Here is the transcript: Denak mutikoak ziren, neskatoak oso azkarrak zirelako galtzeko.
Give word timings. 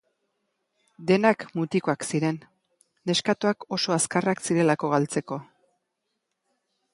Denak 1.09 1.43
mutikoak 1.59 2.05
ziren, 2.07 2.39
neskatoak 3.11 3.67
oso 3.77 3.95
azkarrak 3.97 4.43
zirelako 4.49 4.91
galtzeko. 4.97 5.39